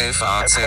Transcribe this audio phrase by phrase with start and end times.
[0.00, 0.60] FAZ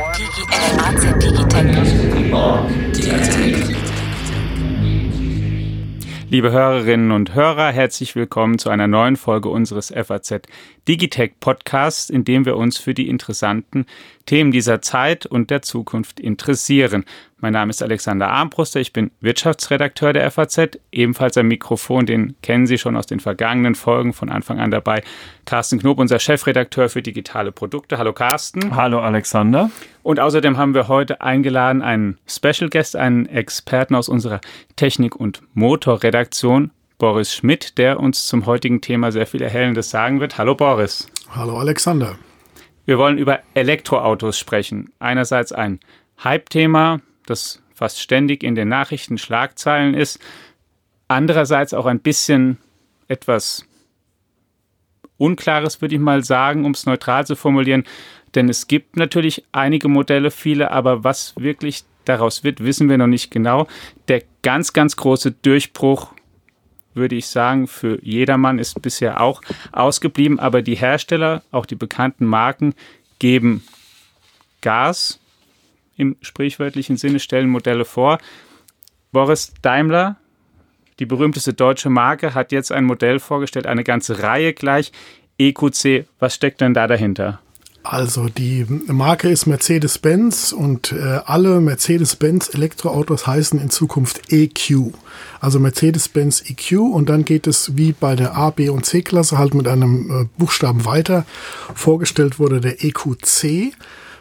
[6.29, 10.42] Liebe Hörerinnen und Hörer, herzlich willkommen zu einer neuen Folge unseres FAZ
[10.88, 13.86] Digitech Podcasts, in dem wir uns für die interessanten
[14.26, 17.05] Themen dieser Zeit und der Zukunft interessieren.
[17.38, 22.68] Mein Name ist Alexander Armbruster, ich bin Wirtschaftsredakteur der FAZ, ebenfalls am Mikrofon, den kennen
[22.68, 25.04] Sie schon aus den vergangenen Folgen von Anfang an dabei.
[25.46, 27.98] Carsten Knob, unser Chefredakteur für digitale Produkte.
[27.98, 28.75] Hallo Carsten.
[28.75, 29.71] Hallo Alexander.
[30.04, 34.41] Und außerdem haben wir heute eingeladen einen Special Guest, einen Experten aus unserer
[34.76, 40.38] Technik- und Motorredaktion, Boris Schmidt, der uns zum heutigen Thema sehr viel Erhellendes sagen wird.
[40.38, 41.08] Hallo Boris.
[41.32, 42.16] Hallo Alexander.
[42.86, 44.94] Wir wollen über Elektroautos sprechen.
[45.00, 45.80] Einerseits ein
[46.24, 50.20] Hype-Thema, das fast ständig in den Nachrichten Schlagzeilen ist.
[51.08, 52.60] Andererseits auch ein bisschen
[53.08, 53.66] etwas
[55.18, 57.84] Unklares, würde ich mal sagen, um es neutral zu formulieren.
[58.36, 63.07] Denn es gibt natürlich einige Modelle, viele, aber was wirklich daraus wird, wissen wir noch
[63.07, 63.66] nicht genau.
[64.07, 66.13] Der ganz, ganz große Durchbruch,
[66.94, 70.39] würde ich sagen, für jedermann ist bisher auch ausgeblieben.
[70.39, 72.73] Aber die Hersteller, auch die bekannten Marken,
[73.20, 73.64] geben
[74.61, 75.19] Gas
[75.97, 78.19] im sprichwörtlichen Sinne, stellen Modelle vor.
[79.12, 80.17] Boris Daimler,
[81.00, 84.92] die berühmteste deutsche Marke, hat jetzt ein Modell vorgestellt, eine ganze Reihe gleich.
[85.38, 87.39] EQC, was steckt denn da dahinter?
[87.83, 94.93] Also die Marke ist Mercedes-Benz und äh, alle Mercedes-Benz Elektroautos heißen in Zukunft EQ.
[95.39, 99.55] Also Mercedes-Benz EQ und dann geht es wie bei der A, B und C-Klasse halt
[99.55, 101.25] mit einem äh, Buchstaben weiter.
[101.73, 103.73] Vorgestellt wurde der EQC.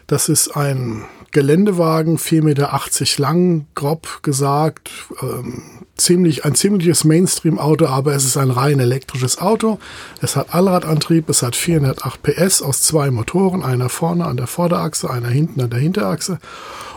[0.07, 4.89] Das ist ein Geländewagen, 4,80 Meter lang, grob gesagt,
[5.21, 5.61] ähm,
[6.01, 9.79] ziemlich, ein ziemliches Mainstream-Auto, aber es ist ein rein elektrisches Auto.
[10.21, 15.09] Es hat Allradantrieb, es hat 408 PS aus zwei Motoren, einer vorne an der Vorderachse,
[15.09, 16.39] einer hinten an der Hinterachse.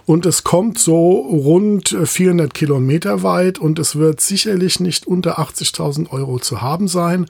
[0.06, 6.11] Und es kommt so rund 400 Kilometer weit und es wird sicherlich nicht unter 80.000
[6.11, 7.27] Euro zu haben sein.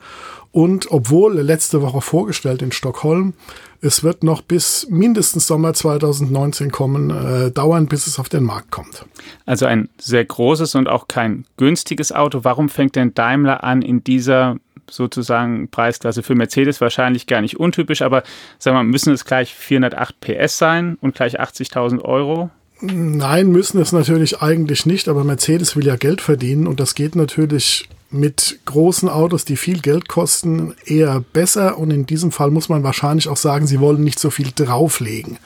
[0.51, 3.33] Und obwohl letzte Woche vorgestellt in Stockholm,
[3.81, 8.71] es wird noch bis mindestens Sommer 2019 kommen, äh, dauern, bis es auf den Markt
[8.71, 9.05] kommt.
[9.45, 11.64] Also ein sehr großes und auch kein günstiges
[12.11, 12.43] Auto.
[12.43, 14.57] Warum fängt denn Daimler an, in dieser
[14.89, 18.23] sozusagen Preisklasse für Mercedes wahrscheinlich gar nicht untypisch, aber
[18.59, 22.49] sagen wir mal, müssen es gleich 408 PS sein und gleich 80.000 Euro?
[22.81, 27.15] Nein, müssen es natürlich eigentlich nicht, aber Mercedes will ja Geld verdienen und das geht
[27.15, 31.77] natürlich mit großen Autos, die viel Geld kosten, eher besser.
[31.77, 35.37] Und in diesem Fall muss man wahrscheinlich auch sagen, sie wollen nicht so viel drauflegen.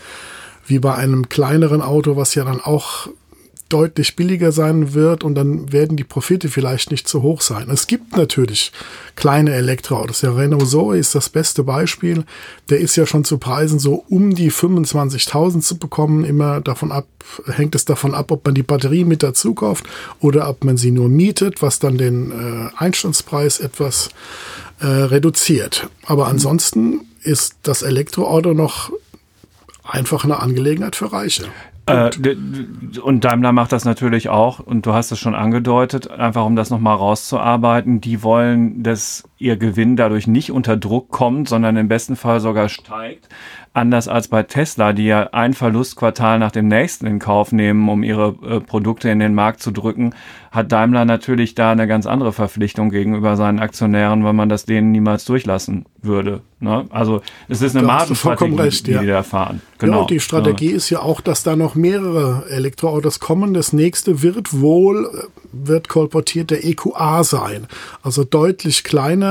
[0.65, 3.09] Wie bei einem kleineren Auto, was ja dann auch
[3.69, 7.69] deutlich billiger sein wird und dann werden die Profite vielleicht nicht so hoch sein.
[7.69, 8.71] Es gibt natürlich
[9.15, 10.21] kleine Elektroautos.
[10.21, 12.25] Der Renault Zoe ist das beste Beispiel.
[12.69, 16.25] Der ist ja schon zu Preisen so um die 25.000 zu bekommen.
[16.25, 17.07] Immer davon ab,
[17.45, 19.85] hängt es davon ab, ob man die Batterie mit dazu kauft
[20.19, 24.09] oder ob man sie nur mietet, was dann den äh, Einstandspreis etwas
[24.79, 25.89] äh, reduziert.
[26.05, 28.91] Aber ansonsten ist das Elektroauto noch
[29.83, 31.45] einfach eine Angelegenheit für Reiche.
[31.89, 32.09] Äh,
[33.01, 36.69] und Daimler macht das natürlich auch, und du hast es schon angedeutet, einfach um das
[36.69, 38.01] nochmal rauszuarbeiten.
[38.01, 42.69] Die wollen, dass ihr Gewinn dadurch nicht unter Druck kommt, sondern im besten Fall sogar
[42.69, 43.29] steigt.
[43.71, 48.03] Anders als bei Tesla, die ja ein Verlustquartal nach dem nächsten in Kauf nehmen, um
[48.03, 50.13] ihre äh, Produkte in den Markt zu drücken,
[50.51, 54.91] hat Daimler natürlich da eine ganz andere Verpflichtung gegenüber seinen Aktionären, weil man das denen
[54.91, 56.41] niemals durchlassen würde.
[56.59, 56.87] Ne?
[56.89, 59.01] Also es ist eine Margenstrategie, recht, die ja.
[59.01, 59.61] die da fahren.
[59.77, 59.93] Genau.
[59.93, 60.75] Ja, und die Strategie ja.
[60.75, 63.53] ist ja auch, dass da noch mehrere Elektroautos kommen.
[63.53, 67.67] Das nächste wird wohl, äh, wird kolportiert der EQA sein.
[68.01, 69.28] Also deutlich kleiner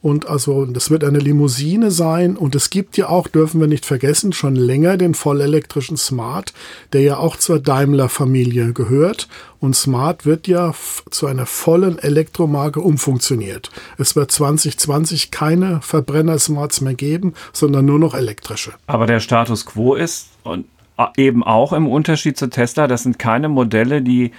[0.00, 2.36] und also das wird eine Limousine sein.
[2.36, 6.52] Und es gibt ja auch, dürfen wir nicht vergessen, schon länger den vollelektrischen Smart,
[6.92, 9.28] der ja auch zur Daimler-Familie gehört.
[9.60, 10.72] Und Smart wird ja
[11.10, 13.70] zu einer vollen Elektromarke umfunktioniert.
[13.98, 18.72] Es wird 2020 keine Verbrenner-Smarts mehr geben, sondern nur noch elektrische.
[18.86, 20.66] Aber der Status quo ist und
[21.16, 24.32] eben auch im Unterschied zu Tesla, das sind keine Modelle, die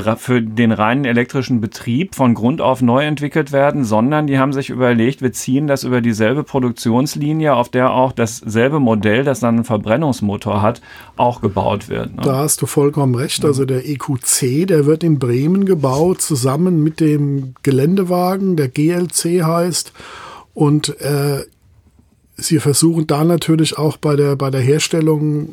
[0.00, 4.70] für den reinen elektrischen Betrieb von Grund auf neu entwickelt werden, sondern die haben sich
[4.70, 9.64] überlegt, wir ziehen das über dieselbe Produktionslinie, auf der auch dasselbe Modell, das dann einen
[9.64, 10.80] Verbrennungsmotor hat,
[11.16, 12.16] auch gebaut wird.
[12.16, 12.22] Ne?
[12.22, 13.44] Da hast du vollkommen recht.
[13.44, 19.92] Also der EQC, der wird in Bremen gebaut, zusammen mit dem Geländewagen, der GLC heißt.
[20.54, 21.44] Und äh,
[22.36, 25.48] sie versuchen da natürlich auch bei der, bei der Herstellung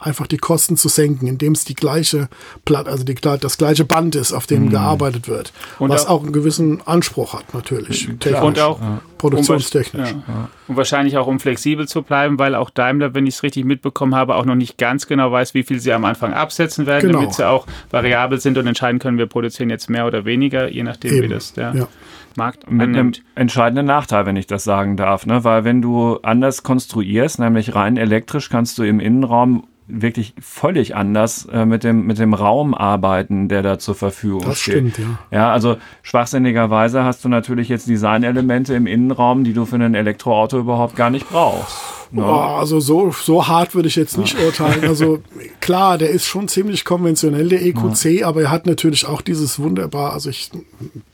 [0.00, 2.28] einfach die Kosten zu senken, indem es die gleiche
[2.64, 4.70] Platt, also die, das gleiche Band ist, auf dem mhm.
[4.70, 5.52] gearbeitet wird.
[5.78, 8.08] Und was auch, auch, einen gewissen Anspruch hat, natürlich.
[8.18, 9.00] Technisch, und auch ja.
[9.18, 10.12] produktionstechnisch.
[10.12, 10.48] Um, ja.
[10.68, 14.14] Und wahrscheinlich auch, um flexibel zu bleiben, weil auch Daimler, wenn ich es richtig mitbekommen
[14.14, 17.20] habe, auch noch nicht ganz genau weiß, wie viel sie am Anfang absetzen werden, genau.
[17.20, 20.82] damit sie auch variabel sind und entscheiden können, wir produzieren jetzt mehr oder weniger, je
[20.82, 21.22] nachdem, Eben.
[21.24, 21.88] wie das der ja.
[22.36, 25.44] Markt Mit einem entscheidenden Nachteil, wenn ich das sagen darf, ne?
[25.44, 31.46] weil wenn du anders konstruierst, nämlich rein elektrisch, kannst du im Innenraum wirklich völlig anders
[31.52, 34.86] äh, mit, dem, mit dem Raum arbeiten, der da zur Verfügung das steht.
[34.86, 34.98] Das stimmt,
[35.30, 35.38] ja.
[35.38, 40.58] Ja, also schwachsinnigerweise hast du natürlich jetzt Designelemente im Innenraum, die du für ein Elektroauto
[40.58, 41.76] überhaupt gar nicht brauchst.
[42.12, 42.24] Ne?
[42.24, 44.44] Oh, also so, so hart würde ich jetzt nicht ja.
[44.44, 44.84] urteilen.
[44.84, 45.22] Also
[45.60, 48.26] klar, der ist schon ziemlich konventionell, der EQC, ja.
[48.26, 50.50] aber er hat natürlich auch dieses wunderbar, also ich,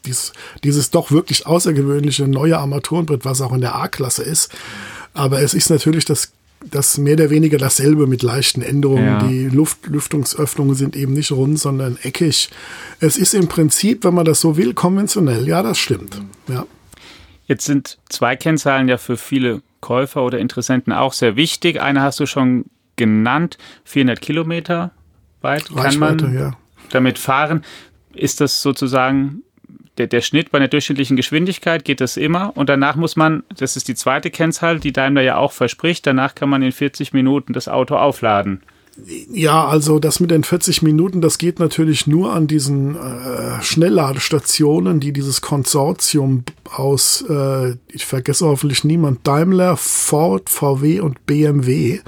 [0.06, 0.32] dieses,
[0.64, 4.50] dieses doch wirklich außergewöhnliche neue Armaturenbrett, was auch in der A-Klasse ist.
[5.12, 6.32] Aber es ist natürlich das
[6.64, 9.06] das mehr oder weniger dasselbe mit leichten Änderungen.
[9.06, 9.22] Ja.
[9.22, 12.50] Die Luft, Lüftungsöffnungen sind eben nicht rund, sondern eckig.
[13.00, 15.46] Es ist im Prinzip, wenn man das so will, konventionell.
[15.46, 16.20] Ja, das stimmt.
[16.48, 16.66] Ja.
[17.46, 21.80] Jetzt sind zwei Kennzahlen ja für viele Käufer oder Interessenten auch sehr wichtig.
[21.80, 22.64] Eine hast du schon
[22.96, 24.90] genannt, 400 Kilometer
[25.42, 26.56] weit kann man ja.
[26.90, 27.64] damit fahren.
[28.14, 29.42] Ist das sozusagen
[29.98, 33.76] der, der Schnitt bei einer durchschnittlichen Geschwindigkeit geht das immer und danach muss man, das
[33.76, 37.52] ist die zweite Kennzahl, die Daimler ja auch verspricht, danach kann man in 40 Minuten
[37.52, 38.62] das Auto aufladen.
[39.30, 45.00] Ja, also das mit den 40 Minuten, das geht natürlich nur an diesen äh, Schnellladestationen,
[45.00, 46.44] die dieses Konsortium
[46.74, 52.00] aus, äh, ich vergesse hoffentlich niemand, Daimler, Ford, VW und BMW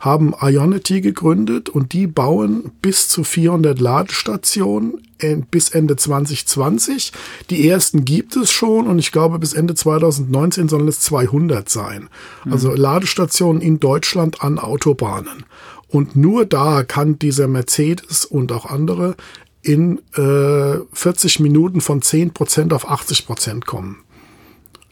[0.00, 5.02] haben Ionity gegründet und die bauen bis zu 400 Ladestationen
[5.50, 7.12] bis Ende 2020.
[7.50, 12.08] Die ersten gibt es schon und ich glaube bis Ende 2019 sollen es 200 sein.
[12.44, 12.52] Mhm.
[12.52, 15.44] Also Ladestationen in Deutschland an Autobahnen.
[15.88, 19.16] Und nur da kann dieser Mercedes und auch andere
[19.62, 23.98] in äh, 40 Minuten von 10% auf 80% kommen.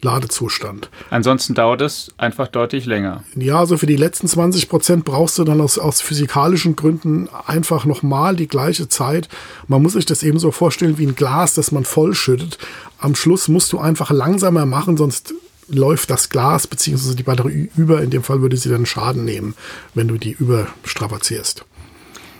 [0.05, 0.91] Ladezustand.
[1.11, 3.25] Ansonsten dauert es einfach deutlich länger.
[3.35, 7.87] Ja, also für die letzten 20 Prozent brauchst du dann aus, aus physikalischen Gründen einfach
[7.87, 9.29] nochmal die gleiche Zeit.
[9.67, 12.59] Man muss sich das eben so vorstellen wie ein Glas, das man vollschüttet.
[12.99, 15.35] Am Schluss musst du einfach langsamer machen, sonst
[15.69, 17.15] läuft das Glas bzw.
[17.15, 18.03] die Batterie über.
[18.03, 19.55] In dem Fall würde sie dann Schaden nehmen,
[19.95, 21.65] wenn du die überstrapazierst.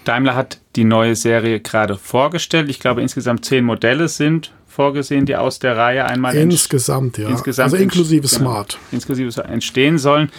[0.05, 2.69] Daimler hat die neue Serie gerade vorgestellt.
[2.69, 7.29] Ich glaube, insgesamt zehn Modelle sind vorgesehen, die aus der Reihe einmal insgesamt, ja.
[7.29, 8.79] Insgesamt also inklusive genau, Smart.
[8.91, 10.31] Inklusive entstehen sollen.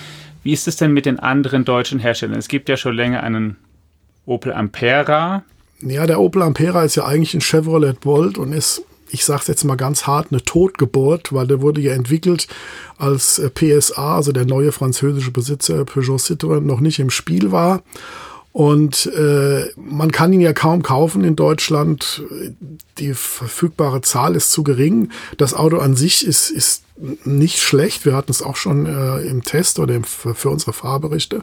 [0.44, 2.38] Wie ist es denn mit den anderen deutschen Herstellern?
[2.38, 3.56] Es gibt ja schon länger einen
[4.26, 5.44] Opel Ampera.
[5.82, 9.48] Ja, der Opel Ampera ist ja eigentlich ein Chevrolet Bolt und ist, ich sage es
[9.48, 12.48] jetzt mal ganz hart, eine Totgeburt, weil der wurde ja entwickelt,
[12.98, 17.82] als PSA, also der neue französische Besitzer Peugeot Citroën, noch nicht im Spiel war.
[18.56, 22.24] Und äh, man kann ihn ja kaum kaufen in Deutschland.
[23.00, 25.10] Die verfügbare Zahl ist zu gering.
[25.38, 26.84] Das Auto an sich ist, ist
[27.26, 28.06] nicht schlecht.
[28.06, 31.42] Wir hatten es auch schon äh, im Test oder im, für unsere Fahrberichte.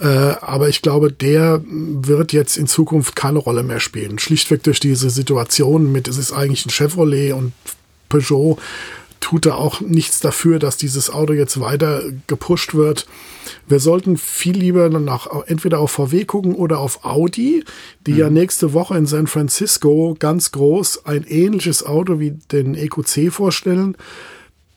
[0.00, 4.18] Äh, aber ich glaube, der wird jetzt in Zukunft keine Rolle mehr spielen.
[4.18, 7.52] Schlichtweg durch diese Situation mit, es ist eigentlich ein Chevrolet und
[8.08, 8.58] Peugeot
[9.22, 13.06] tut da auch nichts dafür, dass dieses Auto jetzt weiter gepusht wird.
[13.66, 17.64] Wir sollten viel lieber nach, entweder auf VW gucken oder auf Audi,
[18.06, 18.18] die mhm.
[18.18, 23.96] ja nächste Woche in San Francisco ganz groß ein ähnliches Auto wie den EQC vorstellen.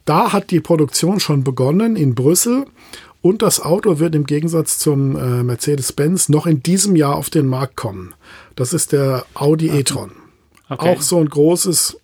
[0.06, 2.66] Da hat die Produktion schon begonnen in Brüssel
[3.22, 7.48] und das Auto wird im Gegensatz zum äh, Mercedes-Benz noch in diesem Jahr auf den
[7.48, 8.14] Markt kommen.
[8.56, 10.12] Das ist der Audi e-tron.
[10.70, 10.90] Okay.
[10.90, 11.98] Auch so ein großes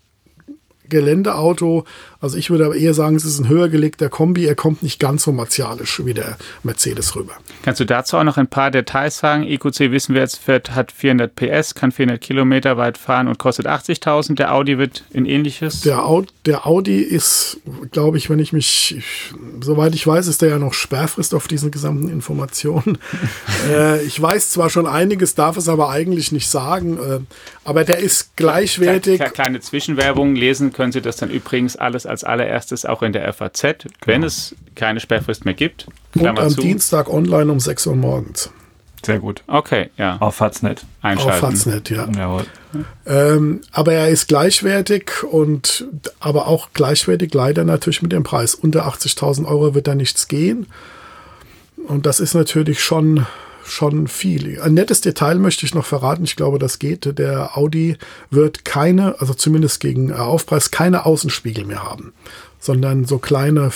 [0.92, 1.86] Geländeauto.
[2.22, 4.46] Also ich würde aber eher sagen, es ist ein höher gelegter Kombi.
[4.46, 7.34] Er kommt nicht ganz so martialisch wie der Mercedes rüber.
[7.63, 9.44] Kannst du dazu auch noch ein paar Details sagen?
[9.44, 14.36] EQC wissen wir jetzt, hat 400 PS, kann 400 Kilometer weit fahren und kostet 80.000.
[14.36, 15.82] Der Audi wird in ähnliches.
[15.82, 17.60] Der, Audi, der Audi ist,
[17.92, 21.48] glaube ich, wenn ich mich, ich, soweit ich weiß, ist der ja noch Sperrfrist auf
[21.48, 23.00] diesen gesamten Informationen.
[23.72, 26.98] äh, ich weiß zwar schon einiges, darf es aber eigentlich nicht sagen.
[26.98, 27.20] Äh,
[27.63, 29.20] aber der ist gleichwertig.
[29.34, 33.62] Kleine Zwischenwerbung lesen können Sie das dann übrigens alles als allererstes auch in der FAZ,
[33.62, 33.88] genau.
[34.06, 35.88] wenn es keine Sperrfrist mehr gibt.
[36.12, 36.62] Klammer Und am zu.
[36.62, 38.51] Dienstag online um 6 Uhr morgens.
[39.03, 39.44] Sehr gut.
[39.48, 40.18] Okay, ja.
[40.20, 40.86] Auf Faznet.
[41.01, 41.32] Einschalten.
[41.32, 42.08] Auf Faznet, ja.
[42.15, 42.46] Jawohl.
[43.08, 45.88] Ähm, aber er ist gleichwertig und
[46.20, 48.53] aber auch gleichwertig leider natürlich mit dem Preis.
[48.53, 50.68] Unter 80.000 Euro wird da nichts gehen.
[51.88, 53.25] Und das ist natürlich schon
[53.72, 54.60] schon viel.
[54.62, 56.24] Ein nettes Detail möchte ich noch verraten.
[56.24, 57.18] Ich glaube, das geht.
[57.18, 57.98] Der Audi
[58.30, 62.13] wird keine, also zumindest gegen äh, Aufpreis, keine Außenspiegel mehr haben,
[62.60, 63.72] sondern so kleine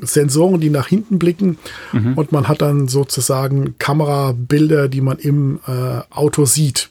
[0.00, 1.58] Sensoren, die nach hinten blicken
[1.92, 2.14] mhm.
[2.14, 6.90] und man hat dann sozusagen Kamerabilder, die man im äh, Auto sieht.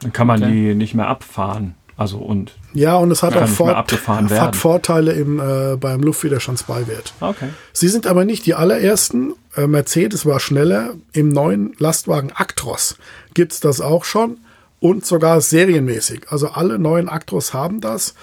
[0.00, 0.52] Dann kann man okay.
[0.52, 1.74] die nicht mehr abfahren.
[1.96, 7.14] Also und ja, und es hat auch Vor hat Vorteile im, äh, beim Luftwiderstandsbeiwert.
[7.20, 7.48] Okay.
[7.72, 9.34] Sie sind aber nicht die allerersten.
[9.56, 10.94] Äh, Mercedes war schneller.
[11.12, 12.96] Im neuen Lastwagen Actros
[13.34, 14.38] gibt es das auch schon
[14.80, 16.26] und sogar serienmäßig.
[16.28, 18.14] Also alle neuen Actros haben das.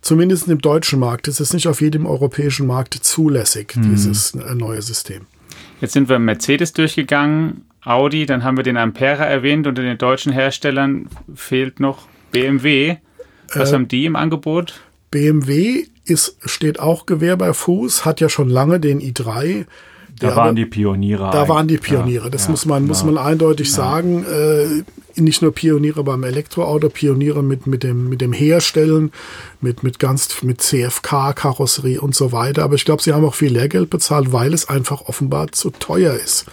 [0.00, 1.28] Zumindest im deutschen Markt.
[1.28, 3.90] Es ist nicht auf jedem europäischen Markt zulässig, mhm.
[3.90, 5.22] dieses äh, neue System.
[5.80, 9.66] Jetzt sind wir Mercedes durchgegangen, Audi, dann haben wir den Ampera erwähnt.
[9.66, 12.96] Unter den deutschen Herstellern fehlt noch BMW.
[13.52, 14.80] Was äh, haben die im Angebot?
[15.10, 19.66] BMW ist, steht auch Gewehr bei Fuß, hat ja schon lange den i3.
[20.18, 21.30] Da waren die Pioniere.
[21.32, 22.30] Da waren die Pioniere.
[22.30, 23.74] Das ja, muss man, muss man eindeutig ja.
[23.74, 24.24] sagen.
[24.24, 24.84] Äh,
[25.16, 29.12] nicht nur Pioniere beim Elektroauto, Pioniere mit, mit dem, mit dem Herstellen,
[29.60, 32.64] mit, mit ganz, mit CFK, Karosserie und so weiter.
[32.64, 36.14] Aber ich glaube, sie haben auch viel Lehrgeld bezahlt, weil es einfach offenbar zu teuer
[36.14, 36.46] ist.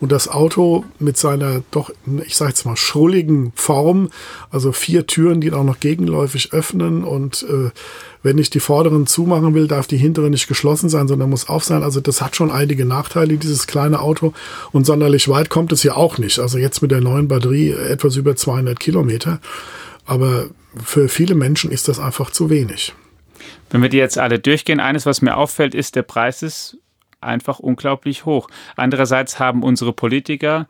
[0.00, 1.90] Und das Auto mit seiner doch,
[2.26, 4.10] ich sage jetzt mal, schrulligen Form,
[4.50, 7.70] also vier Türen, die auch noch gegenläufig öffnen und äh,
[8.24, 11.62] wenn ich die vorderen zumachen will, darf die hintere nicht geschlossen sein, sondern muss auf
[11.62, 11.82] sein.
[11.82, 14.32] Also das hat schon einige Nachteile, dieses kleine Auto.
[14.72, 16.38] Und sonderlich weit kommt es ja auch nicht.
[16.38, 17.72] Also jetzt mit der neuen Batterie
[18.04, 19.40] etwas über 200 Kilometer.
[20.04, 20.48] Aber
[20.82, 22.94] für viele Menschen ist das einfach zu wenig.
[23.70, 26.78] Wenn wir die jetzt alle durchgehen, eines, was mir auffällt, ist, der Preis ist
[27.20, 28.48] einfach unglaublich hoch.
[28.76, 30.68] Andererseits haben unsere Politiker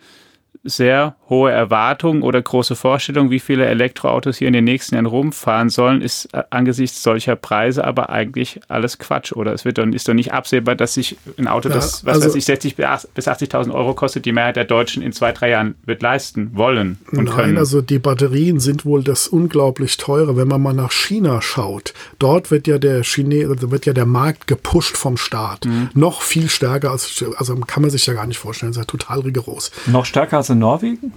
[0.64, 5.68] sehr hohe Erwartungen oder große Vorstellungen, wie viele Elektroautos hier in den nächsten Jahren rumfahren
[5.68, 9.32] sollen, ist äh, angesichts solcher Preise aber eigentlich alles Quatsch.
[9.32, 12.14] Oder es wird doch, ist doch nicht absehbar, dass sich ein Auto, ja, das, was
[12.14, 12.86] also, weiß ich, 60 bis
[13.28, 17.24] 80.000 Euro kostet, die Mehrheit der Deutschen in zwei, drei Jahren wird leisten wollen und
[17.24, 17.58] Nein, können.
[17.58, 20.36] also die Batterien sind wohl das unglaublich teure.
[20.36, 24.06] Wenn man mal nach China schaut, dort wird ja der Chine also wird ja der
[24.06, 25.66] Markt gepusht vom Staat.
[25.66, 25.90] Mhm.
[25.94, 29.20] Noch viel stärker als, also kann man sich ja gar nicht vorstellen, ist ja total
[29.20, 29.70] rigoros.
[29.86, 31.12] Noch stärker als in Norwegen?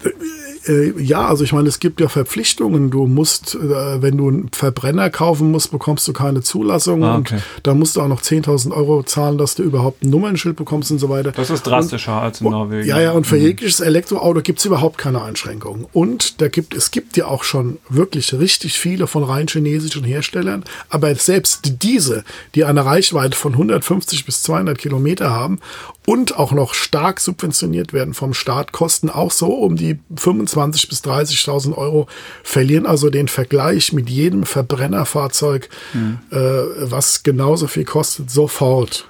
[0.67, 2.89] Äh, ja, also ich meine, es gibt ja Verpflichtungen.
[2.89, 7.35] Du musst, äh, wenn du einen Verbrenner kaufen musst, bekommst du keine Zulassung ah, okay.
[7.35, 10.91] und dann musst du auch noch 10.000 Euro zahlen, dass du überhaupt ein Nummernschild bekommst
[10.91, 11.31] und so weiter.
[11.31, 12.87] Das ist drastischer und, als in Norwegen.
[12.87, 13.43] Ja, ja, und für mhm.
[13.43, 15.85] jegliches Elektroauto gibt es überhaupt keine Einschränkungen.
[15.93, 20.63] Und da gibt, es gibt ja auch schon wirklich richtig viele von rein chinesischen Herstellern,
[20.89, 22.23] aber selbst diese,
[22.55, 25.59] die eine Reichweite von 150 bis 200 Kilometer haben
[26.05, 31.03] und auch noch stark subventioniert werden vom Staat, kosten auch so um die 25.000 bis
[31.03, 32.07] 30.000 Euro,
[32.43, 36.19] verlieren also den Vergleich mit jedem Verbrennerfahrzeug, mhm.
[36.31, 36.37] äh,
[36.81, 39.09] was genauso viel kostet, sofort,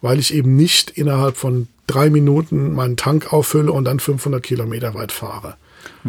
[0.00, 4.94] weil ich eben nicht innerhalb von drei Minuten meinen Tank auffülle und dann 500 Kilometer
[4.94, 5.56] weit fahre.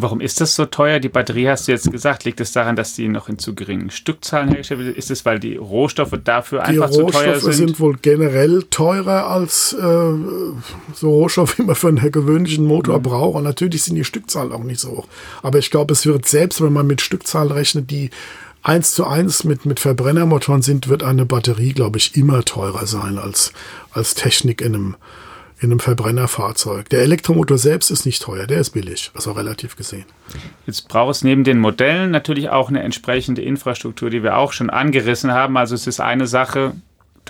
[0.02, 1.00] Warum ist das so teuer?
[1.00, 2.24] Die Batterie hast du jetzt gesagt.
[2.24, 4.96] Liegt es daran, dass die noch in zu geringen Stückzahlen hergestellt wird?
[4.96, 7.22] Ist es, weil die Rohstoffe dafür die einfach Rohstoffe zu teuer sind?
[7.22, 10.12] Die Rohstoffe sind wohl generell teurer als äh,
[10.94, 13.02] so Rohstoffe, wie man für einen gewöhnlichen Motor mhm.
[13.02, 13.36] braucht.
[13.36, 15.08] Und natürlich sind die Stückzahlen auch nicht so hoch.
[15.42, 18.10] Aber ich glaube, es wird selbst, wenn man mit Stückzahlen rechnet, die
[18.62, 23.18] eins zu eins mit, mit Verbrennermotoren sind, wird eine Batterie, glaube ich, immer teurer sein
[23.18, 23.52] als,
[23.92, 24.96] als Technik in einem
[25.60, 26.88] in einem Verbrennerfahrzeug.
[26.88, 30.06] Der Elektromotor selbst ist nicht teuer, der ist billig, also relativ gesehen.
[30.66, 34.70] Jetzt braucht es neben den Modellen natürlich auch eine entsprechende Infrastruktur, die wir auch schon
[34.70, 35.56] angerissen haben.
[35.58, 36.72] Also es ist eine Sache,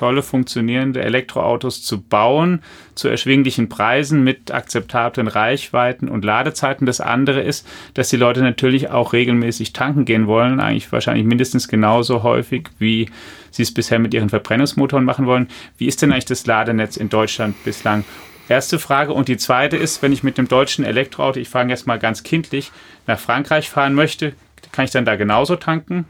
[0.00, 2.62] tolle funktionierende Elektroautos zu bauen
[2.94, 6.86] zu erschwinglichen Preisen mit akzeptablen Reichweiten und Ladezeiten.
[6.86, 11.68] Das andere ist, dass die Leute natürlich auch regelmäßig tanken gehen wollen, eigentlich wahrscheinlich mindestens
[11.68, 13.10] genauso häufig, wie
[13.50, 15.48] sie es bisher mit ihren Verbrennungsmotoren machen wollen.
[15.76, 18.04] Wie ist denn eigentlich das Ladenetz in Deutschland bislang?
[18.48, 19.12] Erste Frage.
[19.12, 22.22] Und die zweite ist, wenn ich mit dem deutschen Elektroauto, ich fange jetzt mal ganz
[22.22, 22.72] kindlich,
[23.06, 24.32] nach Frankreich fahren möchte,
[24.72, 26.06] kann ich dann da genauso tanken?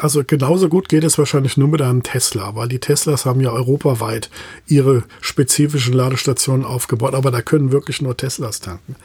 [0.00, 3.52] Also genauso gut geht es wahrscheinlich nur mit einem Tesla, weil die Teslas haben ja
[3.52, 4.28] europaweit
[4.66, 8.96] ihre spezifischen Ladestationen aufgebaut, aber da können wirklich nur Teslas tanken.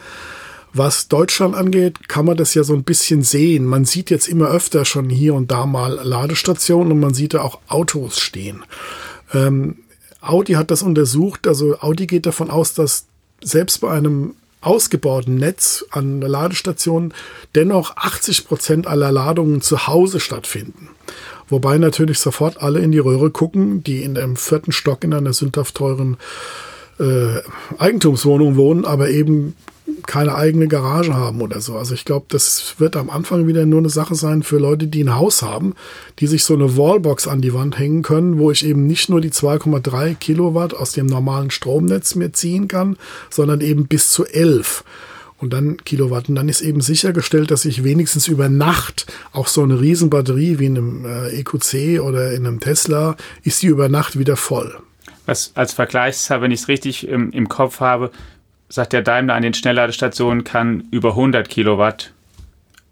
[0.74, 3.66] Was Deutschland angeht, kann man das ja so ein bisschen sehen.
[3.66, 7.42] Man sieht jetzt immer öfter schon hier und da mal Ladestationen und man sieht da
[7.42, 8.64] auch Autos stehen.
[9.34, 9.78] Ähm,
[10.22, 11.48] Audi hat das untersucht.
[11.48, 13.06] Also Audi geht davon aus, dass
[13.44, 14.34] selbst bei einem
[14.66, 17.14] ausgebauten Netz an Ladestationen
[17.56, 20.90] dennoch 80 Prozent aller Ladungen zu Hause stattfinden.
[21.50, 25.34] Wobei natürlich sofort alle in die Röhre gucken, die in dem vierten Stock in einer
[25.34, 26.18] sündhaft teuren
[27.00, 27.42] äh,
[27.78, 29.56] Eigentumswohnung wohnen, aber eben
[30.06, 31.76] keine eigene Garage haben oder so.
[31.76, 35.04] Also ich glaube, das wird am Anfang wieder nur eine Sache sein für Leute, die
[35.04, 35.76] ein Haus haben,
[36.20, 39.22] die sich so eine Wallbox an die Wand hängen können, wo ich eben nicht nur
[39.22, 42.98] die 2,3 Kilowatt aus dem normalen Stromnetz mir ziehen kann,
[43.30, 44.84] sondern eben bis zu 11
[45.44, 46.30] und dann Kilowatt.
[46.30, 50.66] Und dann ist eben sichergestellt, dass ich wenigstens über Nacht auch so eine Riesenbatterie wie
[50.66, 54.76] in einem äh, EQC oder in einem Tesla, ist die über Nacht wieder voll.
[55.26, 58.12] Was als Vergleichszahl, wenn ich es richtig im, im Kopf habe,
[58.74, 62.12] sagt der Daimler an den Schnellladestationen kann über 100 Kilowatt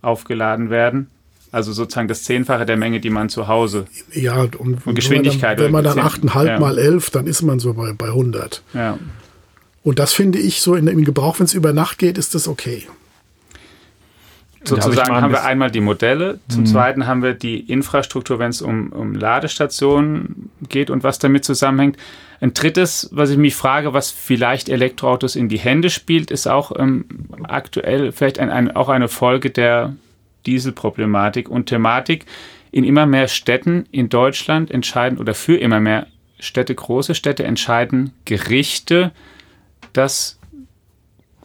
[0.04, 1.08] aufgeladen werden.
[1.52, 3.88] Also sozusagen das Zehnfache der Menge, die man zu Hause.
[4.14, 5.60] Ja, und, und Geschwindigkeit.
[5.60, 6.60] Wenn man dann, wenn man dann 8,5 ja.
[6.60, 8.62] mal 11, dann ist man so bei, bei 100.
[8.76, 9.00] Ja.
[9.82, 12.48] Und das finde ich so in, im Gebrauch, wenn es über Nacht geht, ist das
[12.48, 12.84] okay.
[14.64, 16.66] Sozusagen haben wir einmal die Modelle, zum mhm.
[16.68, 21.98] zweiten haben wir die Infrastruktur, wenn es um, um Ladestationen geht und was damit zusammenhängt.
[22.42, 26.72] Ein drittes, was ich mich frage, was vielleicht Elektroautos in die Hände spielt, ist auch
[26.78, 27.06] ähm,
[27.44, 29.96] aktuell vielleicht ein, ein, auch eine Folge der
[30.46, 32.26] Dieselproblematik und Thematik.
[32.72, 36.08] In immer mehr Städten in Deutschland entscheiden oder für immer mehr
[36.40, 39.12] Städte, große Städte entscheiden Gerichte,
[39.94, 40.40] dass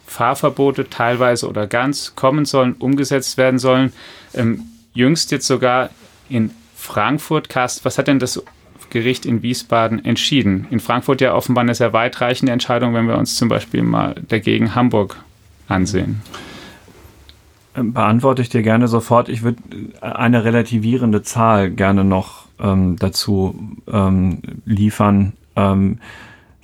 [0.07, 3.93] Fahrverbote teilweise oder ganz kommen sollen, umgesetzt werden sollen.
[4.35, 4.63] Ähm,
[4.95, 5.91] jüngst jetzt sogar
[6.29, 8.43] in Frankfurt, Kast, was hat denn das
[8.91, 10.67] Gericht in Wiesbaden entschieden?
[10.71, 14.75] In Frankfurt ja offenbar eine sehr weitreichende Entscheidung, wenn wir uns zum Beispiel mal dagegen
[14.75, 15.17] Hamburg
[15.69, 16.23] ansehen.
[17.77, 19.29] Ähm, beantworte ich dir gerne sofort.
[19.29, 19.59] Ich würde
[20.01, 25.33] eine relativierende Zahl gerne noch ähm, dazu ähm, liefern.
[25.57, 25.99] Ähm,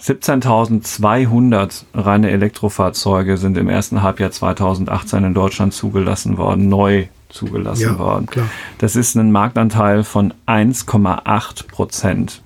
[0.03, 7.99] 17.200 reine Elektrofahrzeuge sind im ersten Halbjahr 2018 in Deutschland zugelassen worden, neu zugelassen ja,
[7.99, 8.27] worden.
[8.27, 8.49] Klar.
[8.79, 12.43] Das ist ein Marktanteil von 1,8 Prozent.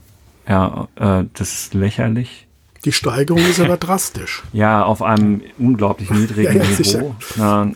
[0.47, 2.47] Ja, äh, das ist lächerlich.
[2.85, 4.43] Die Steigerung ist aber drastisch.
[4.53, 7.17] Ja, auf einem unglaublich niedrigen ja, ja, Niveau.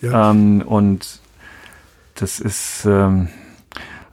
[0.02, 1.20] Ja, ähm, und
[2.16, 3.28] das ist, ähm,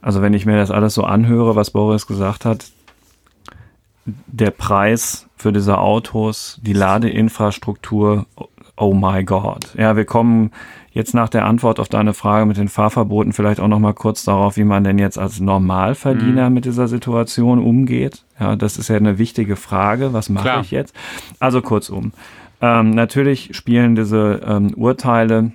[0.00, 2.64] also wenn ich mir das alles so anhöre, was Boris gesagt hat,
[4.26, 8.26] der Preis für diese Autos, die Ladeinfrastruktur,
[8.76, 9.74] oh my God.
[9.76, 10.50] Ja, wir kommen
[10.92, 14.24] jetzt nach der Antwort auf deine Frage mit den Fahrverboten vielleicht auch noch mal kurz
[14.24, 16.54] darauf, wie man denn jetzt als Normalverdiener mhm.
[16.54, 18.24] mit dieser Situation umgeht.
[18.40, 20.12] Ja, das ist ja eine wichtige Frage.
[20.12, 20.94] Was mache ich jetzt?
[21.38, 22.12] Also kurzum.
[22.60, 25.52] Ähm, natürlich spielen diese ähm, Urteile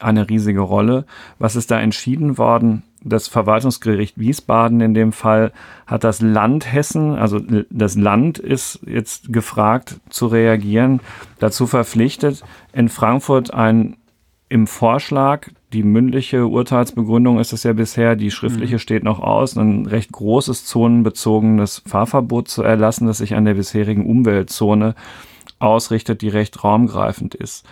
[0.00, 1.06] eine riesige Rolle.
[1.38, 2.82] Was ist da entschieden worden?
[3.04, 5.52] Das Verwaltungsgericht Wiesbaden in dem Fall
[5.86, 7.40] hat das Land Hessen, also
[7.70, 11.00] das Land ist jetzt gefragt zu reagieren,
[11.38, 12.42] dazu verpflichtet,
[12.72, 13.96] in Frankfurt ein
[14.48, 18.80] im Vorschlag, die mündliche Urteilsbegründung ist es ja bisher, die schriftliche mhm.
[18.80, 24.04] steht noch aus, ein recht großes zonenbezogenes Fahrverbot zu erlassen, das sich an der bisherigen
[24.04, 24.94] Umweltzone
[25.58, 27.64] ausrichtet, die recht raumgreifend ist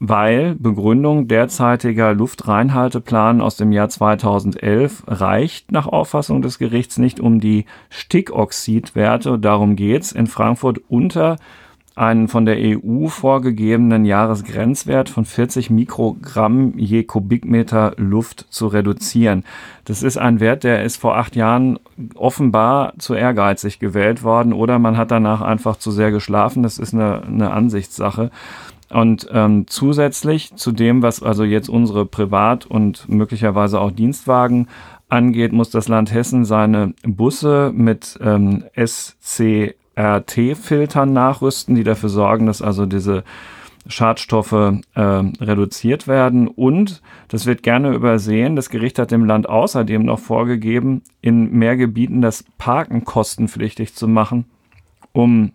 [0.00, 7.40] weil Begründung derzeitiger Luftreinhalteplan aus dem Jahr 2011 reicht nach Auffassung des Gerichts nicht, um
[7.40, 11.36] die Stickoxidwerte, darum geht's, in Frankfurt unter
[11.98, 19.44] einen von der EU vorgegebenen Jahresgrenzwert von 40 Mikrogramm je Kubikmeter Luft zu reduzieren.
[19.84, 21.78] Das ist ein Wert, der ist vor acht Jahren
[22.14, 26.62] offenbar zu ehrgeizig gewählt worden oder man hat danach einfach zu sehr geschlafen.
[26.62, 28.30] Das ist eine, eine Ansichtssache.
[28.90, 34.68] Und ähm, zusätzlich zu dem, was also jetzt unsere Privat- und möglicherweise auch Dienstwagen
[35.08, 42.62] angeht, muss das Land Hessen seine Busse mit ähm, SCRT-Filtern nachrüsten, die dafür sorgen, dass
[42.62, 43.24] also diese
[43.86, 46.48] Schadstoffe äh, reduziert werden.
[46.48, 48.56] Und das wird gerne übersehen.
[48.56, 54.08] Das Gericht hat dem Land außerdem noch vorgegeben, in mehr Gebieten das Parken kostenpflichtig zu
[54.08, 54.46] machen,
[55.12, 55.52] um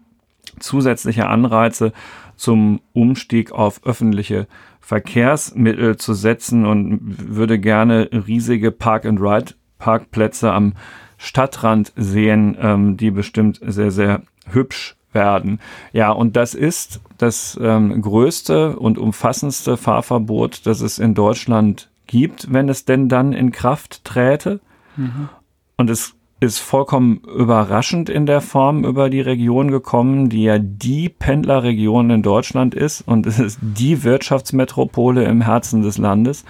[0.60, 1.94] zusätzliche Anreize
[2.36, 4.48] zum Umstieg auf öffentliche
[4.80, 10.74] Verkehrsmittel zu setzen und würde gerne riesige Park-and-Ride-Parkplätze am
[11.18, 15.60] Stadtrand sehen, ähm, die bestimmt sehr, sehr hübsch werden.
[15.94, 22.52] Ja, und das ist das ähm, größte und umfassendste Fahrverbot, das es in Deutschland gibt,
[22.52, 24.60] wenn es denn dann in Kraft träte.
[24.98, 25.30] Mhm.
[25.78, 31.08] Und es ist vollkommen überraschend in der Form über die Region gekommen, die ja die
[31.08, 36.44] Pendlerregion in Deutschland ist und es ist die Wirtschaftsmetropole im Herzen des Landes.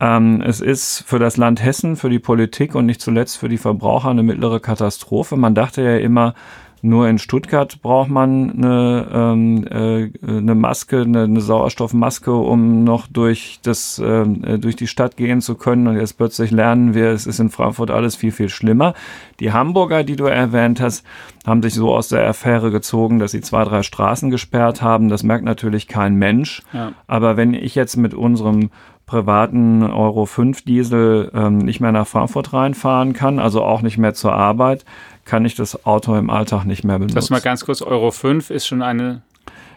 [0.00, 3.58] Ähm, es ist für das Land Hessen, für die Politik und nicht zuletzt für die
[3.58, 5.36] Verbraucher eine mittlere Katastrophe.
[5.36, 6.34] Man dachte ja immer,
[6.82, 13.06] Nur in Stuttgart braucht man eine, ähm, äh, eine Maske, eine, eine Sauerstoffmaske, um noch
[13.06, 15.86] durch das äh, durch die Stadt gehen zu können.
[15.86, 18.94] Und jetzt plötzlich lernen wir, es ist in Frankfurt alles viel viel schlimmer.
[19.40, 21.04] Die Hamburger, die du erwähnt hast,
[21.46, 25.08] haben sich so aus der Affäre gezogen, dass sie zwei drei Straßen gesperrt haben.
[25.08, 26.62] Das merkt natürlich kein Mensch.
[26.72, 26.92] Ja.
[27.06, 28.70] Aber wenn ich jetzt mit unserem
[29.10, 34.14] privaten Euro 5 Diesel ähm, nicht mehr nach Frankfurt reinfahren kann, also auch nicht mehr
[34.14, 34.84] zur Arbeit,
[35.24, 37.14] kann ich das Auto im Alltag nicht mehr benutzen.
[37.14, 39.22] Das mal ganz kurz, Euro 5 ist schon eine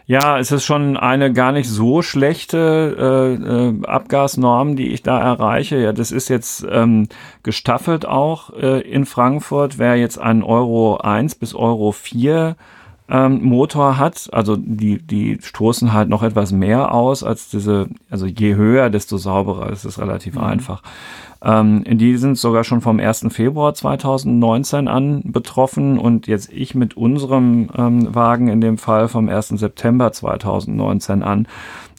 [0.06, 5.18] ja, es ist schon eine gar nicht so schlechte äh, äh, Abgasnorm, die ich da
[5.18, 5.78] erreiche.
[5.78, 7.08] Ja, das ist jetzt ähm,
[7.42, 9.78] gestaffelt auch äh, in Frankfurt.
[9.78, 12.54] Wer jetzt einen Euro 1 bis Euro 4
[13.08, 18.26] ähm, Motor hat, also die, die stoßen halt noch etwas mehr aus als diese, also
[18.26, 19.68] je höher, desto sauberer.
[19.68, 20.44] Das ist relativ mhm.
[20.44, 20.82] einfach.
[21.42, 23.26] Ähm, die sind sogar schon vom 1.
[23.28, 29.28] Februar 2019 an betroffen und jetzt ich mit unserem ähm, Wagen in dem Fall vom
[29.28, 29.48] 1.
[29.48, 31.46] September 2019 an.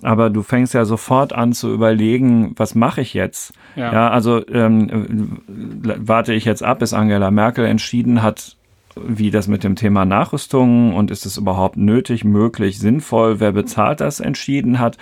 [0.02, 3.54] Aber du fängst ja sofort an zu überlegen, was mache ich jetzt?
[3.76, 8.58] Ja, ja also ähm, warte ich jetzt ab, bis Angela Merkel entschieden hat,
[8.96, 14.00] wie das mit dem Thema Nachrüstung und ist es überhaupt nötig, möglich, sinnvoll, wer bezahlt
[14.02, 14.98] das entschieden hat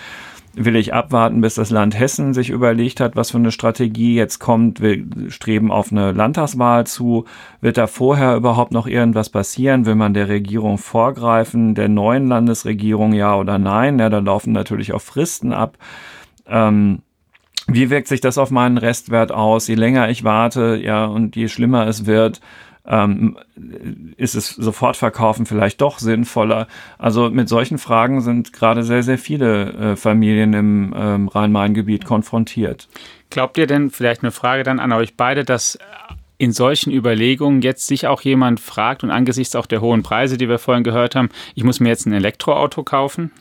[0.55, 4.39] will ich abwarten, bis das Land Hessen sich überlegt hat, was für eine Strategie jetzt
[4.39, 4.81] kommt.
[4.81, 7.25] Wir streben auf eine Landtagswahl zu.
[7.61, 9.85] Wird da vorher überhaupt noch irgendwas passieren?
[9.85, 13.97] Will man der Regierung vorgreifen, der neuen Landesregierung ja oder nein?
[13.97, 15.77] Ja, da laufen natürlich auch Fristen ab.
[16.45, 16.99] Ähm,
[17.67, 19.67] wie wirkt sich das auf meinen Restwert aus?
[19.67, 22.41] Je länger ich warte, ja, und je schlimmer es wird,
[22.85, 23.37] ähm,
[24.17, 26.67] ist es sofort verkaufen vielleicht doch sinnvoller?
[26.97, 32.89] Also mit solchen Fragen sind gerade sehr, sehr viele äh, Familien im ähm, Rhein-Main-Gebiet konfrontiert.
[33.29, 35.77] Glaubt ihr denn, vielleicht eine Frage dann an euch beide, dass
[36.37, 40.49] in solchen Überlegungen jetzt sich auch jemand fragt und angesichts auch der hohen Preise, die
[40.49, 43.31] wir vorhin gehört haben, ich muss mir jetzt ein Elektroauto kaufen?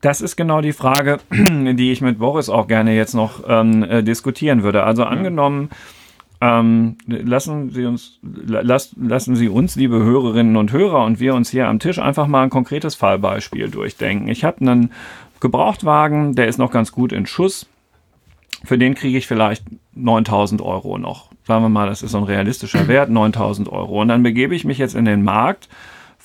[0.00, 4.02] Das ist genau die Frage, die ich mit Boris auch gerne jetzt noch ähm, äh,
[4.02, 4.82] diskutieren würde.
[4.82, 5.70] Also angenommen,
[6.44, 11.48] ähm, lassen Sie uns, las, lassen Sie uns, liebe Hörerinnen und Hörer, und wir uns
[11.48, 14.28] hier am Tisch einfach mal ein konkretes Fallbeispiel durchdenken.
[14.28, 14.92] Ich habe einen
[15.40, 17.66] Gebrauchtwagen, der ist noch ganz gut in Schuss.
[18.62, 21.30] Für den kriege ich vielleicht 9000 Euro noch.
[21.46, 24.02] Sagen wir mal, das ist so ein realistischer Wert, 9000 Euro.
[24.02, 25.70] Und dann begebe ich mich jetzt in den Markt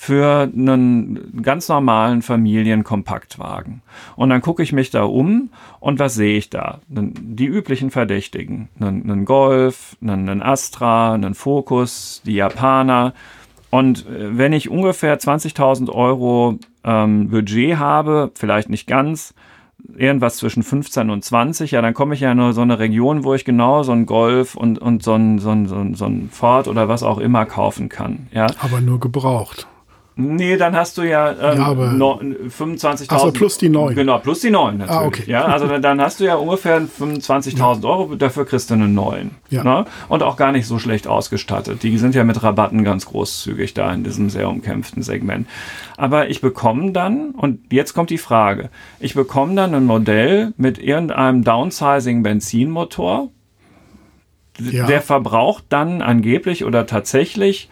[0.01, 3.81] für einen ganz normalen Familienkompaktwagen.
[4.15, 5.49] Und dann gucke ich mich da um
[5.81, 6.79] und was sehe ich da?
[6.87, 8.69] Die üblichen Verdächtigen.
[8.79, 13.13] Einen Golf, einen Astra, einen Focus, die Japaner.
[13.71, 19.33] Und äh, wenn ich ungefähr 20.000 Euro ähm, Budget habe, vielleicht nicht ganz,
[19.97, 23.33] irgendwas zwischen 15 und 20, ja, dann komme ich ja in so eine Region, wo
[23.33, 26.29] ich genau so ein Golf und, und so ein, so ein, so ein, so ein
[26.31, 28.27] Ford oder was auch immer kaufen kann.
[28.31, 28.47] Ja.
[28.61, 29.67] Aber nur gebraucht.
[30.21, 33.09] Nee, dann hast du ja, ähm, ja 25.000.
[33.09, 33.95] Also plus die 9.
[33.95, 34.99] Genau, plus die 9 natürlich.
[34.99, 35.23] Ah, okay.
[35.27, 37.89] Ja, also dann hast du ja ungefähr 25.000 ja.
[37.89, 39.31] Euro, dafür kriegst du einen neuen.
[39.49, 39.63] Ja.
[39.63, 39.85] Ne?
[40.09, 41.83] Und auch gar nicht so schlecht ausgestattet.
[41.83, 45.47] Die sind ja mit Rabatten ganz großzügig da in diesem sehr umkämpften Segment.
[45.95, 50.79] Aber ich bekomme dann, und jetzt kommt die Frage, ich bekomme dann ein Modell mit
[50.79, 53.29] irgendeinem Downsizing-Benzinmotor.
[54.59, 54.85] Ja.
[54.85, 57.69] Der verbraucht dann angeblich oder tatsächlich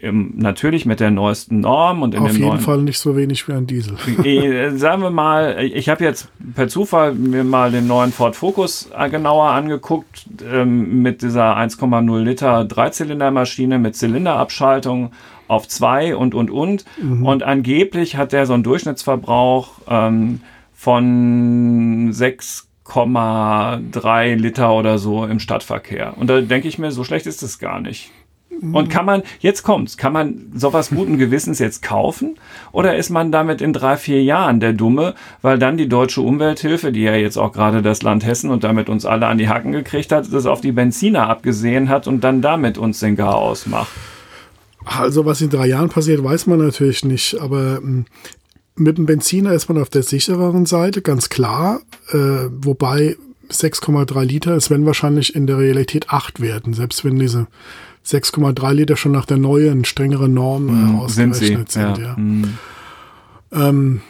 [0.00, 3.16] im, natürlich mit der neuesten Norm und in Auf dem jeden neuen, Fall nicht so
[3.16, 3.96] wenig wie ein Diesel.
[4.24, 8.90] Äh, sagen wir mal, ich habe jetzt per Zufall mir mal den neuen Ford Focus
[8.96, 15.12] äh, genauer angeguckt ähm, mit dieser 1,0 Liter Dreizylindermaschine mit Zylinderabschaltung
[15.48, 16.86] auf zwei und und und.
[17.02, 17.26] Mhm.
[17.26, 20.40] Und angeblich hat der so einen Durchschnittsverbrauch ähm,
[20.72, 26.14] von 6,3 Liter oder so im Stadtverkehr.
[26.16, 28.10] Und da denke ich mir, so schlecht ist es gar nicht.
[28.60, 32.36] Und kann man, jetzt kommt's, kann man sowas guten Gewissens jetzt kaufen?
[32.72, 36.92] Oder ist man damit in drei, vier Jahren der Dumme, weil dann die deutsche Umwelthilfe,
[36.92, 39.72] die ja jetzt auch gerade das Land Hessen und damit uns alle an die Hacken
[39.72, 43.92] gekriegt hat, das auf die Benziner abgesehen hat und dann damit uns den Chaos macht?
[44.84, 47.40] Also was in drei Jahren passiert, weiß man natürlich nicht.
[47.40, 48.06] Aber hm,
[48.76, 51.80] mit dem Benziner ist man auf der sichereren Seite, ganz klar.
[52.12, 53.16] Äh, wobei
[53.50, 57.46] 6,3 Liter, es werden wahrscheinlich in der Realität 8 werden, selbst wenn diese
[58.06, 61.70] 6,3 Liter schon nach der neuen, strengeren Norm äh, mm, ausgerechnet sind.
[61.70, 62.04] sind ja.
[62.08, 62.16] ja.
[62.16, 62.58] Mm.
[63.52, 64.00] Ähm,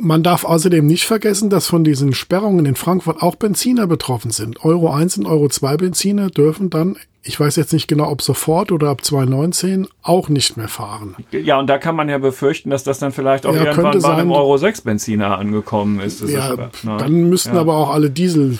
[0.00, 4.64] man darf außerdem nicht vergessen, dass von diesen Sperrungen in Frankfurt auch Benziner betroffen sind.
[4.64, 8.72] Euro 1 und Euro 2 Benziner dürfen dann ich weiß jetzt nicht genau, ob sofort
[8.72, 11.16] oder ab 2019 auch nicht mehr fahren.
[11.30, 14.14] Ja, und da kann man ja befürchten, dass das dann vielleicht auch ja, irgendwann bei
[14.14, 16.22] einem Euro 6 Benziner angekommen ist.
[16.22, 16.96] Das ja, ist, ne?
[16.98, 17.60] dann müssten ja.
[17.60, 18.56] aber auch alle Diesel äh,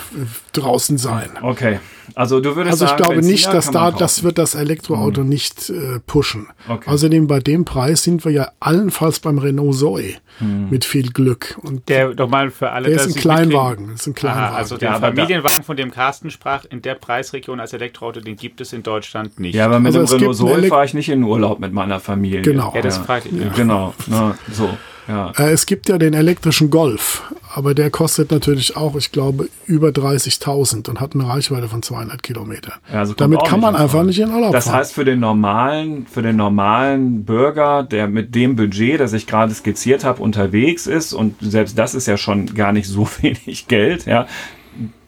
[0.52, 1.30] draußen sein.
[1.40, 1.78] Okay.
[2.14, 5.20] Also du würdest Also ich sagen, glaube Benziner nicht, dass da, das wird das Elektroauto
[5.20, 5.28] hm.
[5.28, 6.48] nicht äh, pushen.
[6.68, 6.90] Okay.
[6.90, 10.70] Außerdem bei dem Preis sind wir ja allenfalls beim Renault Zoe hm.
[10.70, 11.58] mit viel Glück.
[11.62, 12.88] Und der nochmal für alle.
[12.88, 13.94] Der ist ein Kleinwagen.
[13.94, 14.48] Ist ein Kleinwagen.
[14.48, 18.36] Aha, also der ja, Familienwagen, von dem Carsten sprach, in der Preisregion als Elektroauto, den
[18.36, 19.54] gibt es in Deutschland nicht.
[19.54, 22.42] Ja, aber mit also dem Renault Zoe fahre ich nicht in Urlaub mit meiner Familie.
[22.42, 22.72] Genau.
[22.74, 23.02] Ja, das ja.
[23.04, 23.40] frage ich.
[23.40, 23.48] Ja.
[23.54, 23.94] Genau.
[24.06, 24.70] Na, so.
[25.08, 25.32] Ja.
[25.38, 27.22] Äh, es gibt ja den elektrischen Golf,
[27.54, 32.22] aber der kostet natürlich auch, ich glaube, über 30.000 und hat eine Reichweite von 200
[32.22, 32.74] Kilometern.
[32.92, 34.76] Ja, also Damit kann man einfach nicht in Urlaub Das fahren.
[34.76, 39.54] heißt, für den normalen, für den normalen Bürger, der mit dem Budget, das ich gerade
[39.54, 44.04] skizziert habe, unterwegs ist und selbst das ist ja schon gar nicht so wenig Geld,
[44.04, 44.26] ja,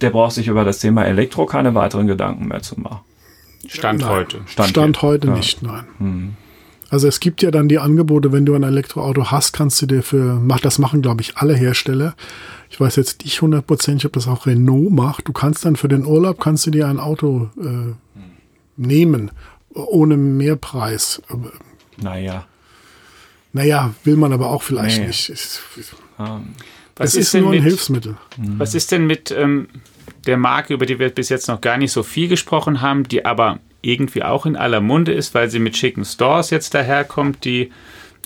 [0.00, 3.00] der braucht sich über das Thema Elektro keine weiteren Gedanken mehr zu machen.
[3.66, 4.08] Stand nein.
[4.08, 4.40] heute.
[4.46, 5.34] Stand, Stand heute ja.
[5.34, 5.84] nicht, nein.
[5.98, 6.36] Hm.
[6.90, 10.02] Also es gibt ja dann die Angebote, wenn du ein Elektroauto hast, kannst du dir
[10.02, 12.16] für, mach, das machen glaube ich alle Hersteller.
[12.68, 15.28] Ich weiß jetzt nicht hundertprozentig, ob das auch Renault macht.
[15.28, 17.94] Du kannst dann für den Urlaub, kannst du dir ein Auto äh,
[18.76, 19.30] nehmen,
[19.72, 21.22] ohne Mehrpreis.
[21.96, 22.46] Naja.
[23.52, 25.08] Naja, will man aber auch vielleicht nee.
[25.08, 25.30] nicht.
[25.30, 25.60] Es,
[26.18, 26.40] ah.
[26.98, 28.16] es ist, ist nur ein mit, Hilfsmittel.
[28.36, 29.68] Was ist denn mit ähm,
[30.26, 33.24] der Marke, über die wir bis jetzt noch gar nicht so viel gesprochen haben, die
[33.24, 37.70] aber irgendwie auch in aller Munde ist, weil sie mit schicken Stores jetzt daherkommt, die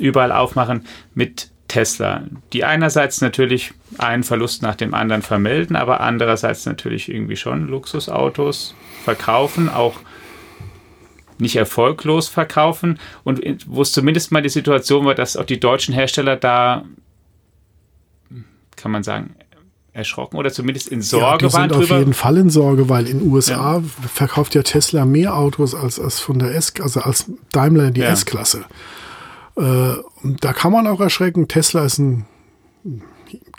[0.01, 6.67] überall aufmachen, mit Tesla, die einerseits natürlich einen Verlust nach dem anderen vermelden, aber andererseits
[6.67, 9.95] natürlich irgendwie schon Luxusautos verkaufen, auch
[11.39, 12.99] nicht erfolglos verkaufen.
[13.25, 16.85] Und wo es zumindest mal die Situation war, dass auch die deutschen Hersteller da,
[18.77, 19.35] kann man sagen,
[19.95, 21.95] erschrocken oder zumindest in Sorge ja, die waren sind drüber.
[21.95, 23.83] auf jeden Fall in Sorge, weil in USA ja.
[24.13, 28.11] verkauft ja Tesla mehr Autos als, als von der S, also als Daimler die ja.
[28.11, 28.65] S-Klasse.
[29.57, 31.47] Äh, da kann man auch erschrecken.
[31.47, 32.27] Tesla ist ein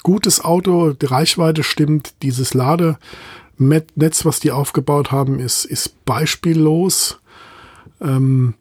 [0.03, 7.19] gutes Auto, die Reichweite stimmt, dieses Ladenetz, was die aufgebaut haben, ist, ist beispiellos.
[8.01, 8.55] Ähm,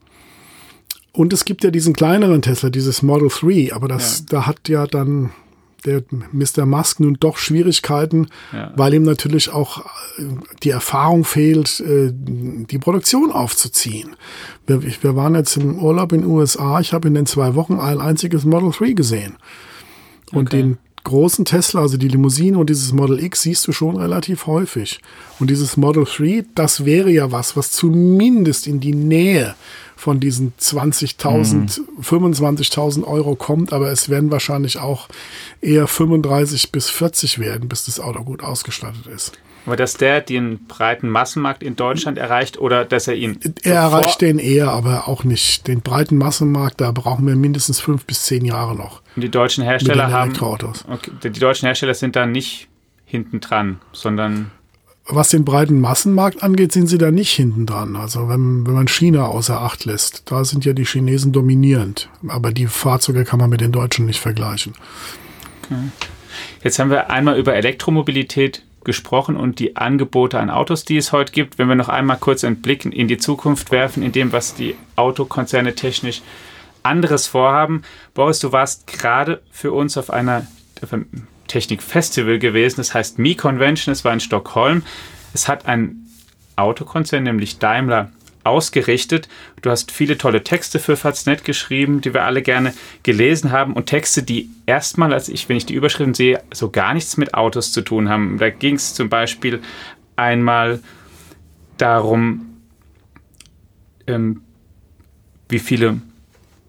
[1.13, 4.25] und es gibt ja diesen kleineren Tesla, dieses Model 3, aber das, ja.
[4.29, 5.33] da hat ja dann
[5.85, 6.67] der Mr.
[6.67, 8.73] Musk nun doch Schwierigkeiten, ja.
[8.77, 9.85] weil ihm natürlich auch
[10.19, 10.25] äh,
[10.63, 14.17] die Erfahrung fehlt, äh, die Produktion aufzuziehen.
[14.67, 16.81] Wir, wir waren jetzt im Urlaub in den USA.
[16.81, 19.37] Ich habe in den zwei Wochen ein einziges Model 3 gesehen.
[20.33, 20.63] Und okay.
[20.63, 25.01] den großen Tesla, also die Limousine und dieses Model X siehst du schon relativ häufig.
[25.39, 29.55] Und dieses Model 3, das wäre ja was, was zumindest in die Nähe
[30.05, 32.03] von diesen 20.000, mhm.
[32.03, 35.09] 25.000 Euro kommt, aber es werden wahrscheinlich auch
[35.63, 39.39] eher 35 bis 40 werden, bis das Auto gut ausgestattet ist.
[39.65, 43.41] Aber dass der den breiten Massenmarkt in Deutschland erreicht oder dass er ihn.
[43.63, 45.69] Er erreicht den eher, aber auch nicht.
[45.69, 49.01] Den breiten Massenmarkt, da brauchen wir mindestens fünf bis zehn Jahre noch.
[49.17, 50.35] Und die deutschen Hersteller haben.
[50.39, 52.69] Okay, die deutschen Hersteller sind da nicht
[53.07, 54.51] hinten dran, sondern
[55.07, 57.97] was den breiten Massenmarkt angeht, sind sie da nicht hinten dran.
[57.97, 62.09] Also wenn, wenn man China außer Acht lässt, da sind ja die Chinesen dominierend.
[62.29, 64.73] Aber die Fahrzeuge kann man mit den Deutschen nicht vergleichen.
[65.65, 65.77] Okay.
[66.63, 71.33] Jetzt haben wir einmal über Elektromobilität gesprochen und die Angebote an Autos, die es heute
[71.33, 71.59] gibt.
[71.59, 74.75] Wenn wir noch einmal kurz einen Blick in die Zukunft werfen, in dem, was die
[74.97, 76.23] Autokonzerne technisch
[76.83, 77.83] anderes vorhaben.
[78.13, 80.47] Boris, du warst gerade für uns auf einer
[81.49, 82.77] Technikfestival gewesen.
[82.77, 83.93] Das heißt Mi Convention.
[83.93, 84.83] Es war in Stockholm.
[85.33, 86.07] Es hat ein
[86.57, 88.11] Autokonzern, nämlich Daimler,
[88.45, 89.29] ausgerichtet.
[89.63, 93.87] Du hast viele tolle Texte für Faznet geschrieben, die wir alle gerne gelesen haben und
[93.87, 97.73] Texte, die erstmal, als ich, wenn ich die Überschriften sehe, so gar nichts mit Autos
[97.73, 98.39] zu tun haben.
[98.39, 99.61] Da ging es zum Beispiel
[100.17, 100.81] einmal
[101.79, 102.59] darum,
[104.07, 104.43] ähm,
[105.49, 106.01] wie viele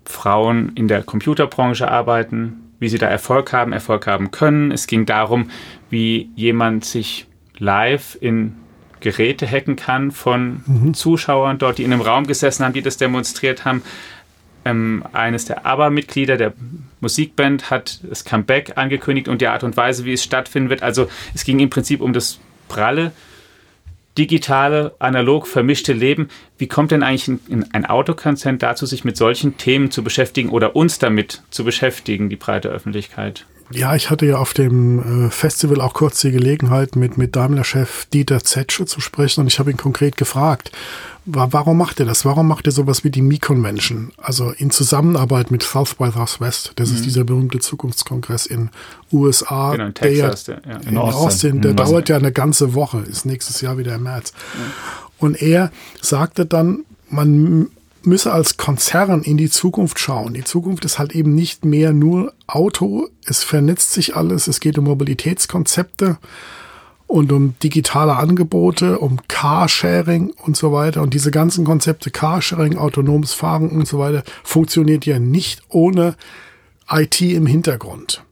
[0.06, 4.72] Frauen in der Computerbranche arbeiten, wie sie da Erfolg haben, Erfolg haben können.
[4.72, 5.50] Es ging darum,
[5.90, 8.56] wie jemand sich live in
[9.00, 10.94] Geräte hacken kann von mhm.
[10.94, 13.84] Zuschauern dort, die in einem Raum gesessen haben, die das demonstriert haben.
[14.66, 16.54] Ähm, eines der ABBA-Mitglieder der
[17.02, 20.82] Musikband hat das Comeback angekündigt und die Art und Weise, wie es stattfinden wird.
[20.82, 23.12] Also es ging im Prinzip um das pralle,
[24.18, 26.30] digitale, analog vermischte Leben.
[26.58, 30.76] Wie kommt denn eigentlich ein, ein Autokonzern dazu, sich mit solchen Themen zu beschäftigen oder
[30.76, 33.46] uns damit zu beschäftigen, die breite Öffentlichkeit?
[33.72, 38.06] Ja, ich hatte ja auf dem äh, Festival auch kurz die Gelegenheit, mit, mit Daimler-Chef
[38.06, 40.72] Dieter Zetsche zu sprechen und ich habe ihn konkret gefragt,
[41.26, 42.26] warum macht er das?
[42.26, 44.12] Warum macht er sowas wie die Mi-Convention?
[44.18, 46.74] Also in Zusammenarbeit mit South by Southwest.
[46.76, 46.96] Das mhm.
[46.96, 48.70] ist dieser berühmte Zukunftskongress in
[49.12, 49.72] USA.
[49.72, 50.44] Genau, in Texas.
[50.44, 51.26] Der, ja, in, in Austin.
[51.26, 51.76] Austin der mhm.
[51.78, 54.34] dauert ja eine ganze Woche, ist nächstes Jahr wieder im März.
[54.34, 54.62] Mhm.
[55.18, 57.70] Und er sagte dann, man
[58.06, 60.34] müsse als Konzern in die Zukunft schauen.
[60.34, 64.78] Die Zukunft ist halt eben nicht mehr nur Auto, es vernetzt sich alles, es geht
[64.78, 66.18] um Mobilitätskonzepte
[67.08, 71.02] und um digitale Angebote, um Carsharing und so weiter.
[71.02, 76.16] Und diese ganzen Konzepte, Carsharing, autonomes Fahren und so weiter, funktioniert ja nicht ohne
[76.90, 78.24] IT im Hintergrund.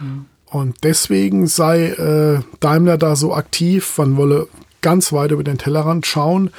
[0.00, 0.26] Mhm.
[0.46, 4.48] Und deswegen sei äh, Daimler da so aktiv, man wolle
[4.80, 6.50] ganz weit über den Tellerrand schauen.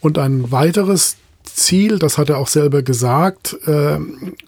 [0.00, 1.16] Und ein weiteres
[1.54, 3.98] Ziel, das hat er auch selber gesagt, äh,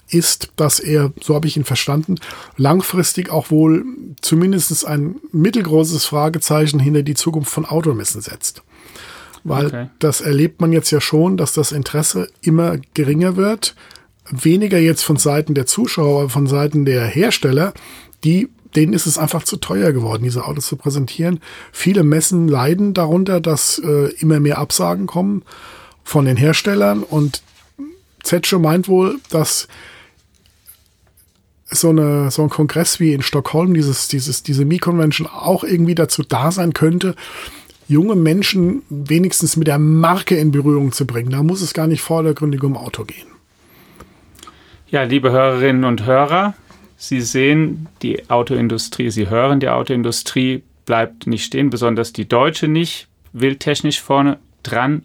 [0.08, 2.16] ist, dass er, so habe ich ihn verstanden,
[2.56, 3.84] langfristig auch wohl
[4.20, 8.62] zumindest ein mittelgroßes Fragezeichen hinter die Zukunft von Automessen setzt.
[9.44, 9.90] Weil okay.
[9.98, 13.74] das erlebt man jetzt ja schon, dass das Interesse immer geringer wird.
[14.30, 17.72] Weniger jetzt von Seiten der Zuschauer, von Seiten der Hersteller,
[18.22, 21.40] die denen ist es einfach zu teuer geworden, diese Autos zu präsentieren.
[21.72, 25.42] Viele Messen leiden darunter, dass äh, immer mehr Absagen kommen
[26.04, 27.42] von den Herstellern und
[28.22, 29.68] Zetsche meint wohl, dass
[31.70, 36.22] so, eine, so ein Kongress wie in Stockholm, dieses, dieses, diese Mi-Convention auch irgendwie dazu
[36.22, 37.14] da sein könnte,
[37.88, 41.30] junge Menschen wenigstens mit der Marke in Berührung zu bringen.
[41.30, 43.28] Da muss es gar nicht vordergründig um Auto gehen.
[44.88, 46.54] Ja, liebe Hörerinnen und Hörer,
[46.96, 53.08] Sie sehen die Autoindustrie, Sie hören, die Autoindustrie bleibt nicht stehen, besonders die deutsche nicht,
[53.32, 55.02] will technisch vorne dran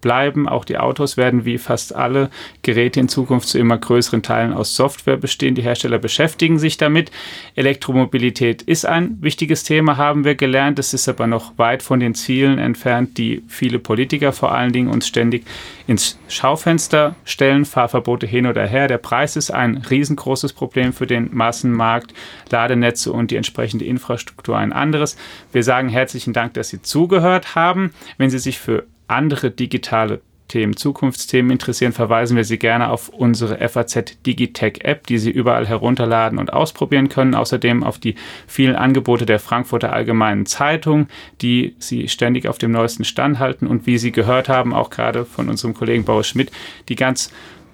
[0.00, 0.48] bleiben.
[0.48, 2.30] Auch die Autos werden wie fast alle
[2.62, 5.54] Geräte in Zukunft zu immer größeren Teilen aus Software bestehen.
[5.54, 7.10] Die Hersteller beschäftigen sich damit.
[7.54, 10.78] Elektromobilität ist ein wichtiges Thema, haben wir gelernt.
[10.78, 14.90] Es ist aber noch weit von den Zielen entfernt, die viele Politiker vor allen Dingen
[14.90, 15.44] uns ständig
[15.86, 17.64] ins Schaufenster stellen.
[17.64, 18.88] Fahrverbote hin oder her.
[18.88, 22.12] Der Preis ist ein riesengroßes Problem für den Massenmarkt.
[22.50, 25.16] Ladennetze und die entsprechende Infrastruktur ein anderes.
[25.52, 27.92] Wir sagen herzlichen Dank, dass Sie zugehört haben.
[28.18, 33.56] Wenn Sie sich für andere digitale Themen, Zukunftsthemen interessieren, verweisen wir Sie gerne auf unsere
[33.68, 37.34] FAZ Digitech App, die Sie überall herunterladen und ausprobieren können.
[37.34, 38.14] Außerdem auf die
[38.46, 41.08] vielen Angebote der Frankfurter Allgemeinen Zeitung,
[41.42, 45.24] die Sie ständig auf dem neuesten Stand halten und wie Sie gehört haben, auch gerade
[45.24, 46.52] von unserem Kollegen Boris Schmidt,
[46.88, 47.32] die ganz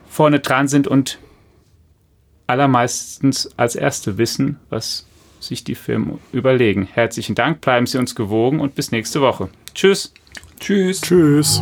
[0.09, 1.19] vorne dran sind und
[2.47, 5.07] allermeistens als Erste wissen, was
[5.41, 6.89] sich die Firmen überlegen.
[6.91, 9.49] Herzlichen Dank, bleiben Sie uns gewogen und bis nächste Woche.
[9.75, 10.13] Tschüss.
[10.63, 11.01] Tschüss.
[11.01, 11.61] Tschüss.